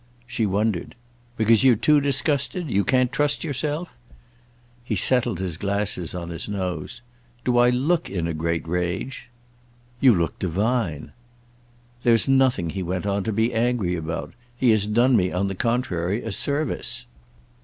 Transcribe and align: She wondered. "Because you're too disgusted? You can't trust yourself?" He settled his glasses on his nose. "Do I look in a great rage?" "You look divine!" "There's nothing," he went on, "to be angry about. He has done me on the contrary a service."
She 0.25 0.47
wondered. 0.47 0.95
"Because 1.37 1.63
you're 1.63 1.75
too 1.75 2.01
disgusted? 2.01 2.71
You 2.71 2.83
can't 2.83 3.11
trust 3.11 3.43
yourself?" 3.43 3.87
He 4.83 4.95
settled 4.95 5.37
his 5.37 5.57
glasses 5.57 6.15
on 6.15 6.29
his 6.29 6.49
nose. 6.49 7.01
"Do 7.45 7.59
I 7.59 7.69
look 7.69 8.09
in 8.09 8.25
a 8.25 8.33
great 8.33 8.67
rage?" 8.67 9.29
"You 9.99 10.15
look 10.15 10.39
divine!" 10.39 11.11
"There's 12.01 12.27
nothing," 12.27 12.71
he 12.71 12.81
went 12.81 13.05
on, 13.05 13.23
"to 13.25 13.31
be 13.31 13.53
angry 13.53 13.95
about. 13.95 14.33
He 14.57 14.71
has 14.71 14.87
done 14.87 15.15
me 15.15 15.31
on 15.31 15.49
the 15.49 15.53
contrary 15.53 16.23
a 16.23 16.31
service." 16.31 17.05